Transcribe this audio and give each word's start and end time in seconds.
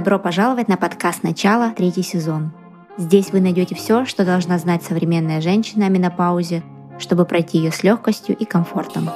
Добро 0.00 0.18
пожаловать 0.18 0.66
на 0.66 0.78
подкаст 0.78 1.24
«Начало», 1.24 1.74
третий 1.76 2.02
сезон. 2.02 2.52
Здесь 2.96 3.32
вы 3.32 3.42
найдете 3.42 3.74
все, 3.74 4.06
что 4.06 4.24
должна 4.24 4.56
знать 4.56 4.82
современная 4.82 5.42
женщина 5.42 5.84
о 5.84 5.88
менопаузе, 5.90 6.62
чтобы 6.98 7.26
пройти 7.26 7.58
ее 7.58 7.70
с 7.70 7.82
легкостью 7.82 8.34
и 8.34 8.46
комфортом. 8.46 9.10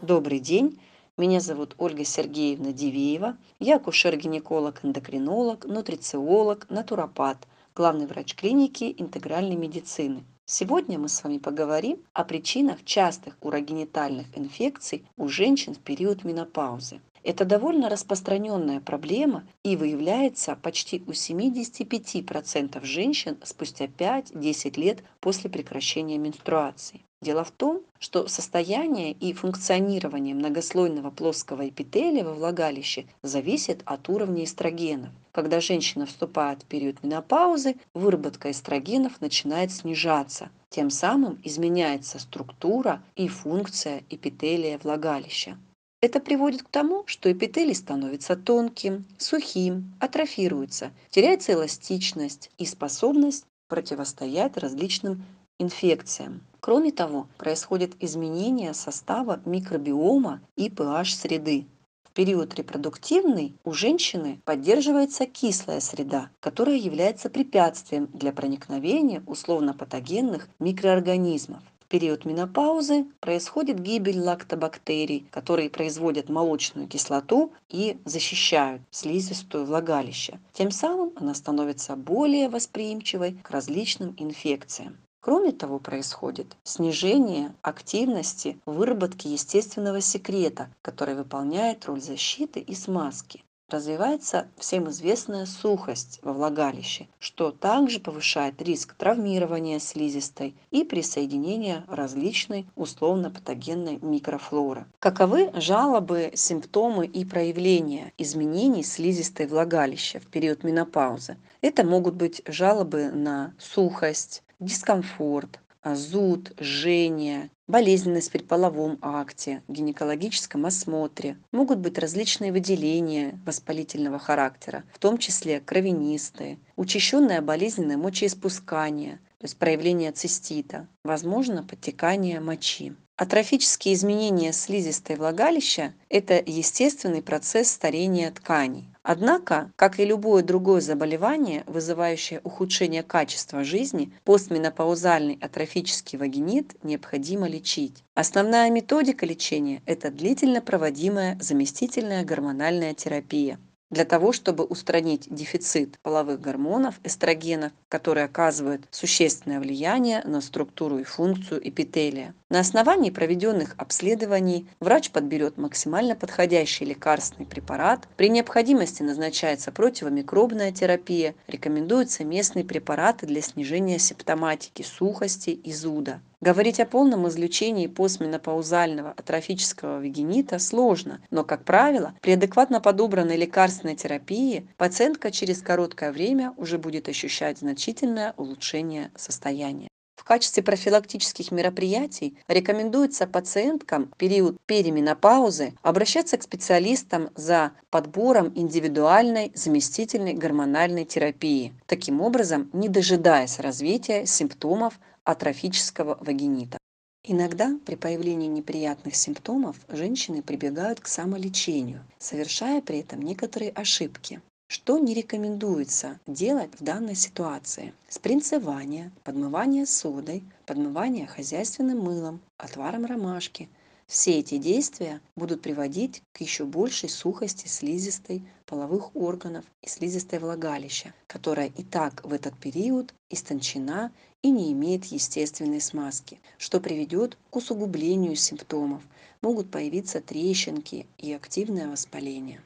Добрый 0.00 0.38
день. 0.38 0.80
Меня 1.18 1.40
зовут 1.40 1.74
Ольга 1.76 2.06
Сергеевна 2.06 2.72
Дивеева. 2.72 3.36
Я 3.58 3.76
акушер-гинеколог, 3.76 4.80
эндокринолог, 4.82 5.66
нутрициолог, 5.66 6.70
натуропат, 6.70 7.46
главный 7.74 8.06
врач 8.06 8.34
клиники 8.34 8.94
интегральной 8.96 9.56
медицины. 9.56 10.24
Сегодня 10.52 10.98
мы 10.98 11.08
с 11.08 11.22
вами 11.22 11.38
поговорим 11.38 12.02
о 12.12 12.24
причинах 12.24 12.84
частых 12.84 13.36
урогенитальных 13.40 14.36
инфекций 14.36 15.04
у 15.16 15.28
женщин 15.28 15.74
в 15.74 15.78
период 15.78 16.24
менопаузы. 16.24 17.00
Это 17.22 17.44
довольно 17.44 17.88
распространенная 17.88 18.80
проблема 18.80 19.46
и 19.62 19.76
выявляется 19.76 20.58
почти 20.60 21.04
у 21.06 21.12
75% 21.12 22.84
женщин 22.84 23.38
спустя 23.44 23.84
5-10 23.84 24.80
лет 24.80 25.04
после 25.20 25.48
прекращения 25.50 26.18
менструации. 26.18 27.02
Дело 27.22 27.44
в 27.44 27.52
том, 27.52 27.82
что 28.00 28.26
состояние 28.26 29.12
и 29.12 29.32
функционирование 29.32 30.34
многослойного 30.34 31.12
плоского 31.12 31.68
эпителия 31.68 32.24
во 32.24 32.34
влагалище 32.34 33.06
зависит 33.22 33.82
от 33.84 34.08
уровня 34.08 34.42
эстрогенов. 34.42 35.10
Когда 35.32 35.60
женщина 35.60 36.06
вступает 36.06 36.62
в 36.62 36.66
период 36.66 37.02
менопаузы, 37.02 37.76
выработка 37.94 38.50
эстрогенов 38.50 39.20
начинает 39.20 39.70
снижаться. 39.70 40.50
Тем 40.70 40.90
самым 40.90 41.40
изменяется 41.44 42.18
структура 42.18 43.02
и 43.16 43.28
функция 43.28 44.02
эпителия 44.10 44.78
влагалища. 44.78 45.58
Это 46.02 46.18
приводит 46.18 46.62
к 46.62 46.68
тому, 46.68 47.04
что 47.06 47.30
эпителий 47.30 47.74
становится 47.74 48.34
тонким, 48.34 49.04
сухим, 49.18 49.92
атрофируется, 50.00 50.92
теряется 51.10 51.52
эластичность 51.52 52.50
и 52.56 52.64
способность 52.64 53.44
противостоять 53.68 54.56
различным 54.56 55.22
инфекциям. 55.58 56.40
Кроме 56.60 56.90
того, 56.90 57.28
происходит 57.36 57.92
изменение 58.00 58.72
состава 58.72 59.40
микробиома 59.44 60.40
и 60.56 60.68
pH 60.68 61.16
среды. 61.16 61.66
В 62.10 62.12
период 62.12 62.56
репродуктивный 62.56 63.54
у 63.62 63.72
женщины 63.72 64.40
поддерживается 64.44 65.26
кислая 65.26 65.78
среда, 65.78 66.30
которая 66.40 66.74
является 66.74 67.30
препятствием 67.30 68.08
для 68.12 68.32
проникновения 68.32 69.22
условно-патогенных 69.28 70.48
микроорганизмов. 70.58 71.62
В 71.78 71.86
период 71.86 72.24
менопаузы 72.24 73.06
происходит 73.20 73.78
гибель 73.78 74.18
лактобактерий, 74.18 75.28
которые 75.30 75.70
производят 75.70 76.28
молочную 76.28 76.88
кислоту 76.88 77.52
и 77.68 78.00
защищают 78.04 78.82
слизистую 78.90 79.64
влагалище. 79.64 80.40
Тем 80.52 80.72
самым 80.72 81.12
она 81.14 81.32
становится 81.32 81.94
более 81.94 82.48
восприимчивой 82.48 83.38
к 83.40 83.50
различным 83.52 84.16
инфекциям. 84.18 84.98
Кроме 85.20 85.52
того, 85.52 85.78
происходит 85.78 86.56
снижение 86.64 87.54
активности 87.60 88.58
выработки 88.64 89.28
естественного 89.28 90.00
секрета, 90.00 90.70
который 90.80 91.14
выполняет 91.14 91.84
роль 91.84 92.00
защиты 92.00 92.60
и 92.60 92.74
смазки. 92.74 93.44
Развивается 93.70 94.48
всем 94.56 94.90
известная 94.90 95.46
сухость 95.46 96.18
во 96.22 96.32
влагалище, 96.32 97.06
что 97.20 97.52
также 97.52 98.00
повышает 98.00 98.60
риск 98.60 98.94
травмирования 98.94 99.78
слизистой 99.78 100.56
и 100.72 100.82
присоединения 100.82 101.84
различной 101.86 102.66
условно-патогенной 102.74 104.00
микрофлоры. 104.02 104.86
Каковы 104.98 105.52
жалобы, 105.54 106.32
симптомы 106.34 107.06
и 107.06 107.24
проявления 107.24 108.12
изменений 108.18 108.82
слизистой 108.82 109.46
влагалища 109.46 110.18
в 110.18 110.26
период 110.26 110.64
менопаузы? 110.64 111.36
Это 111.60 111.84
могут 111.84 112.16
быть 112.16 112.42
жалобы 112.48 113.12
на 113.12 113.54
сухость, 113.56 114.42
дискомфорт, 114.58 115.60
зуд, 115.84 116.52
жжение, 116.60 117.50
болезненность 117.66 118.30
при 118.30 118.42
половом 118.42 118.98
акте, 119.00 119.62
гинекологическом 119.68 120.66
осмотре. 120.66 121.36
Могут 121.52 121.78
быть 121.78 121.98
различные 121.98 122.52
выделения 122.52 123.38
воспалительного 123.46 124.18
характера, 124.18 124.84
в 124.92 124.98
том 124.98 125.18
числе 125.18 125.60
кровянистые, 125.60 126.58
учащенное 126.76 127.40
болезненное 127.40 127.96
мочеиспускание, 127.96 129.20
то 129.38 129.44
есть 129.44 129.56
проявление 129.56 130.12
цистита, 130.12 130.86
возможно 131.02 131.62
подтекание 131.62 132.40
мочи. 132.40 132.94
Атрофические 133.20 133.92
изменения 133.92 134.50
слизистой 134.50 135.16
влагалища– 135.16 135.92
это 136.08 136.42
естественный 136.46 137.20
процесс 137.20 137.68
старения 137.68 138.30
тканей. 138.30 138.88
Однако, 139.02 139.70
как 139.76 140.00
и 140.00 140.06
любое 140.06 140.42
другое 140.42 140.80
заболевание, 140.80 141.62
вызывающее 141.66 142.40
ухудшение 142.44 143.02
качества 143.02 143.62
жизни, 143.62 144.10
постменопаузальный 144.24 145.38
атрофический 145.38 146.16
вагинит 146.16 146.82
необходимо 146.82 147.46
лечить. 147.46 148.04
Основная 148.14 148.70
методика 148.70 149.26
лечения– 149.26 149.82
это 149.84 150.10
длительно 150.10 150.62
проводимая 150.62 151.36
заместительная 151.42 152.24
гормональная 152.24 152.94
терапия 152.94 153.58
для 153.90 154.04
того, 154.04 154.32
чтобы 154.32 154.64
устранить 154.64 155.26
дефицит 155.28 155.98
половых 156.00 156.40
гормонов, 156.40 157.00
эстрогенов, 157.04 157.72
которые 157.88 158.24
оказывают 158.24 158.82
существенное 158.90 159.60
влияние 159.60 160.22
на 160.24 160.40
структуру 160.40 160.98
и 160.98 161.04
функцию 161.04 161.66
эпителия. 161.68 162.34
На 162.48 162.60
основании 162.60 163.10
проведенных 163.10 163.74
обследований 163.76 164.68
врач 164.80 165.10
подберет 165.10 165.56
максимально 165.56 166.16
подходящий 166.16 166.84
лекарственный 166.84 167.46
препарат. 167.46 168.08
При 168.16 168.28
необходимости 168.28 169.02
назначается 169.02 169.72
противомикробная 169.72 170.72
терапия, 170.72 171.34
рекомендуются 171.46 172.24
местные 172.24 172.64
препараты 172.64 173.26
для 173.26 173.42
снижения 173.42 173.98
симптоматики 173.98 174.82
сухости 174.82 175.50
и 175.50 175.72
зуда. 175.72 176.20
Говорить 176.42 176.80
о 176.80 176.86
полном 176.86 177.28
излечении 177.28 177.86
постменопаузального 177.86 179.10
атрофического 179.10 179.98
вагинита 179.98 180.58
сложно, 180.58 181.20
но, 181.30 181.44
как 181.44 181.66
правило, 181.66 182.14
при 182.22 182.32
адекватно 182.32 182.80
подобранной 182.80 183.36
лекарственной 183.36 183.94
терапии 183.94 184.66
пациентка 184.78 185.30
через 185.30 185.60
короткое 185.60 186.12
время 186.12 186.54
уже 186.56 186.78
будет 186.78 187.10
ощущать 187.10 187.58
значительное 187.58 188.32
улучшение 188.38 189.10
состояния. 189.16 189.88
В 190.16 190.24
качестве 190.24 190.62
профилактических 190.62 191.50
мероприятий 191.50 192.38
рекомендуется 192.46 193.26
пациенткам 193.26 194.10
в 194.14 194.16
период 194.16 194.56
перименопаузы 194.64 195.74
обращаться 195.82 196.36
к 196.36 196.42
специалистам 196.42 197.30
за 197.36 197.72
подбором 197.88 198.52
индивидуальной 198.54 199.50
заместительной 199.54 200.34
гормональной 200.34 201.04
терапии, 201.04 201.72
таким 201.86 202.20
образом 202.20 202.68
не 202.72 202.88
дожидаясь 202.88 203.58
развития 203.58 204.24
симптомов 204.24 205.00
атрофического 205.24 206.18
вагинита. 206.20 206.78
Иногда 207.22 207.78
при 207.84 207.96
появлении 207.96 208.48
неприятных 208.48 209.14
симптомов 209.14 209.76
женщины 209.88 210.42
прибегают 210.42 211.00
к 211.00 211.06
самолечению, 211.06 212.04
совершая 212.18 212.80
при 212.80 213.00
этом 213.00 213.20
некоторые 213.22 213.70
ошибки. 213.70 214.40
Что 214.68 214.98
не 214.98 215.14
рекомендуется 215.14 216.18
делать 216.26 216.70
в 216.78 216.84
данной 216.84 217.16
ситуации? 217.16 217.92
Спринцевание, 218.08 219.10
подмывание 219.24 219.84
содой, 219.84 220.44
подмывание 220.64 221.26
хозяйственным 221.26 221.98
мылом, 221.98 222.40
отваром 222.56 223.04
ромашки– 223.04 223.68
все 224.10 224.40
эти 224.40 224.58
действия 224.58 225.20
будут 225.36 225.62
приводить 225.62 226.20
к 226.32 226.40
еще 226.40 226.64
большей 226.64 227.08
сухости 227.08 227.68
слизистой 227.68 228.42
половых 228.66 229.14
органов 229.14 229.64
и 229.82 229.88
слизистой 229.88 230.40
влагалища, 230.40 231.14
которая 231.28 231.68
и 231.68 231.84
так 231.84 232.24
в 232.24 232.32
этот 232.32 232.58
период 232.58 233.14
истончена 233.30 234.10
и 234.42 234.50
не 234.50 234.72
имеет 234.72 235.04
естественной 235.06 235.80
смазки, 235.80 236.40
что 236.58 236.80
приведет 236.80 237.36
к 237.50 237.56
усугублению 237.56 238.36
симптомов. 238.36 239.02
Могут 239.42 239.70
появиться 239.70 240.20
трещинки 240.20 241.06
и 241.18 241.32
активное 241.32 241.88
воспаление. 241.88 242.62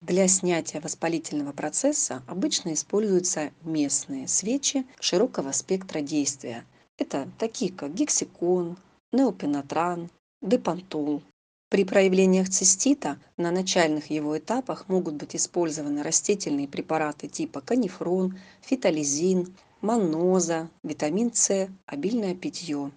Для 0.00 0.28
снятия 0.28 0.80
воспалительного 0.80 1.52
процесса 1.52 2.22
обычно 2.28 2.72
используются 2.72 3.50
местные 3.62 4.28
свечи 4.28 4.86
широкого 5.00 5.50
спектра 5.50 6.00
действия. 6.00 6.64
Это 6.98 7.28
такие 7.36 7.72
как 7.72 7.94
гексикон, 7.94 8.76
неопенотран, 9.12 10.08
депантол. 10.40 11.22
При 11.68 11.84
проявлениях 11.84 12.48
цистита 12.48 13.18
на 13.36 13.50
начальных 13.50 14.08
его 14.08 14.38
этапах 14.38 14.88
могут 14.88 15.14
быть 15.14 15.34
использованы 15.34 16.02
растительные 16.02 16.68
препараты 16.68 17.28
типа 17.28 17.60
канифрон, 17.60 18.38
фитолизин, 18.62 19.54
манноза, 19.80 20.68
витамин 20.82 21.32
С, 21.32 21.68
обильное 21.86 22.34
питье. 22.34 22.90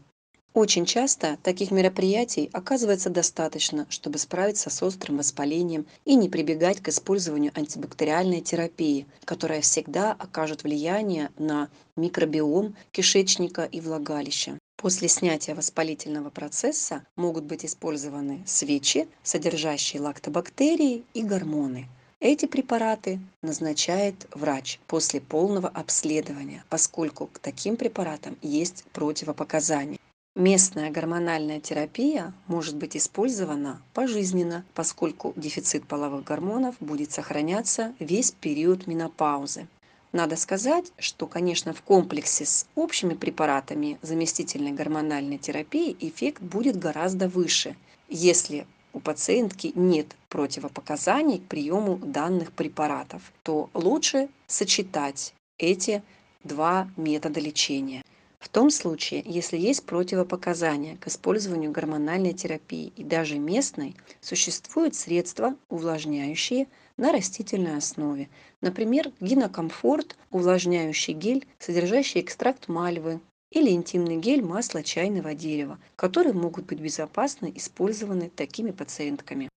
Очень 0.54 0.86
часто 0.86 1.38
таких 1.44 1.72
мероприятий 1.72 2.50
оказывается 2.52 3.10
достаточно, 3.10 3.86
чтобы 3.90 4.18
справиться 4.18 4.70
с 4.70 4.84
острым 4.84 5.18
воспалением 5.18 5.86
и 6.04 6.16
не 6.16 6.28
прибегать 6.28 6.82
к 6.82 6.90
использованию 6.90 7.54
антибактериальной 7.56 8.42
терапии, 8.42 9.08
которая 9.24 9.62
всегда 9.62 10.12
окажет 10.12 10.64
влияние 10.64 11.30
на 11.38 11.70
микробиом 11.96 12.76
кишечника 12.92 13.64
и 13.64 13.80
влагалища. 13.80 14.58
После 14.76 15.08
снятия 15.08 15.56
воспалительного 15.56 16.32
процесса 16.32 17.06
могут 17.16 17.46
быть 17.46 17.64
использованы 17.64 18.44
свечи, 18.46 19.08
содержащие 19.24 20.02
лактобактерии 20.02 21.06
и 21.14 21.24
гормоны. 21.24 21.88
Эти 22.24 22.46
препараты 22.46 23.20
назначает 23.42 24.28
врач 24.32 24.80
после 24.86 25.20
полного 25.20 25.68
обследования, 25.68 26.64
поскольку 26.70 27.26
к 27.26 27.40
таким 27.40 27.76
препаратам 27.76 28.38
есть 28.44 28.84
противопоказания. 28.94 29.98
Местная 30.36 30.92
гормональная 30.92 31.60
терапия 31.60 32.32
может 32.46 32.76
быть 32.76 32.96
использована 32.96 33.82
пожизненно, 33.96 34.64
поскольку 34.76 35.34
дефицит 35.36 35.88
половых 35.88 36.24
гормонов 36.24 36.76
будет 36.80 37.12
сохраняться 37.12 37.96
весь 37.98 38.30
период 38.30 38.86
менопаузы. 38.86 39.68
Надо 40.12 40.36
сказать, 40.36 40.92
что, 41.00 41.26
конечно, 41.26 41.74
в 41.74 41.82
комплексе 41.82 42.46
с 42.46 42.68
общими 42.76 43.16
препаратами 43.16 43.98
заместительной 44.04 44.74
гормональной 44.74 45.40
терапии 45.40 45.98
эффект 46.00 46.44
будет 46.44 46.78
гораздо 46.78 47.28
выше, 47.28 47.76
если 48.10 48.68
у 48.94 49.00
пациентки 49.00 49.72
нет 49.76 50.16
противопоказаний 50.30 51.40
к 51.40 51.48
приему 51.48 51.98
данных 51.98 52.52
препаратов, 52.52 53.22
то 53.44 53.70
лучше 53.74 54.30
сочетать 54.48 55.34
эти 55.58 56.04
два 56.44 56.90
метода 56.98 57.40
лечения. 57.40 58.04
В 58.40 58.50
том 58.50 58.72
случае, 58.72 59.22
если 59.26 59.56
есть 59.56 59.86
противопоказания 59.86 60.98
к 60.98 61.08
использованию 61.08 61.72
гормональной 61.72 62.34
терапии 62.34 62.92
и 62.96 63.04
даже 63.04 63.38
местной, 63.38 63.96
существуют 64.20 64.96
средства, 64.96 65.56
увлажняющие 65.70 66.68
на 66.98 67.12
растительной 67.12 67.78
основе. 67.78 68.30
Например, 68.60 69.12
гинокомфорт, 69.20 70.18
увлажняющий 70.32 71.14
гель, 71.14 71.46
содержащий 71.60 72.22
экстракт 72.22 72.68
мальвы, 72.68 73.20
или 73.52 73.70
интимный 73.70 74.18
гель 74.18 74.44
масла 74.44 74.82
чайного 74.82 75.34
дерева, 75.34 75.78
которые 75.96 76.34
могут 76.34 76.66
быть 76.66 76.80
безопасно 76.80 77.48
использованы 77.48 78.32
такими 78.34 78.72
пациентками. 78.72 79.50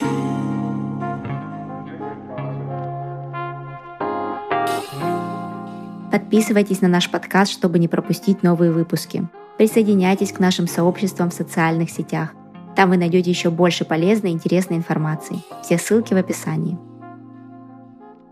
Подписывайтесь 6.10 6.80
на 6.82 6.88
наш 6.88 7.10
подкаст, 7.10 7.52
чтобы 7.52 7.78
не 7.78 7.88
пропустить 7.88 8.42
новые 8.42 8.70
выпуски. 8.70 9.26
Присоединяйтесь 9.56 10.32
к 10.32 10.40
нашим 10.40 10.66
сообществам 10.66 11.30
в 11.30 11.34
социальных 11.34 11.90
сетях. 11.90 12.34
Там 12.76 12.90
вы 12.90 12.96
найдете 12.96 13.30
еще 13.30 13.50
больше 13.50 13.84
полезной 13.84 14.30
и 14.30 14.34
интересной 14.34 14.76
информации. 14.76 15.42
Все 15.62 15.78
ссылки 15.78 16.14
в 16.14 16.16
описании. 16.16 16.78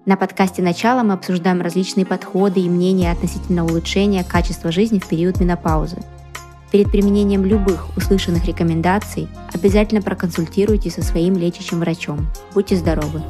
На 0.06 0.16
подкасте 0.16 0.62
«Начало» 0.62 1.02
мы 1.02 1.12
обсуждаем 1.12 1.60
различные 1.60 2.06
подходы 2.06 2.60
и 2.60 2.70
мнения 2.70 3.12
относительно 3.12 3.66
улучшения 3.66 4.24
качества 4.24 4.72
жизни 4.72 4.98
в 4.98 5.06
период 5.06 5.38
менопаузы. 5.40 5.98
Перед 6.72 6.90
применением 6.90 7.44
любых 7.44 7.94
услышанных 7.98 8.46
рекомендаций 8.46 9.28
обязательно 9.52 10.00
проконсультируйтесь 10.00 10.94
со 10.94 11.02
своим 11.02 11.36
лечащим 11.36 11.80
врачом. 11.80 12.28
Будьте 12.54 12.76
здоровы! 12.76 13.20